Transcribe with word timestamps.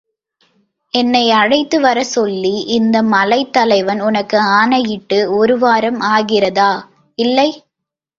என்னை 0.93 1.29
அழைத்துவரச் 1.31 2.11
சொல்லி, 2.11 2.65
இந்த 2.69 3.03
மலைத்தலைவன் 3.03 4.01
உனக்கு 4.01 4.39
ஆணையிட்டு 4.39 5.37
ஒருவாரம் 5.37 5.99
ஆகிறதா? 6.01 6.71
இல்லை. 7.17 7.47